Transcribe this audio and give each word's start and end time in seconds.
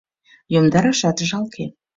Йомдарашат 0.53 1.17
жалке. 1.29 1.65